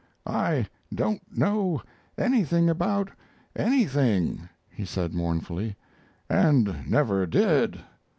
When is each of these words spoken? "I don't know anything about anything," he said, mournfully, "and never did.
"I 0.25 0.65
don't 0.91 1.21
know 1.37 1.83
anything 2.17 2.71
about 2.71 3.11
anything," 3.55 4.49
he 4.67 4.83
said, 4.83 5.13
mournfully, 5.13 5.75
"and 6.27 6.89
never 6.89 7.27
did. 7.27 7.79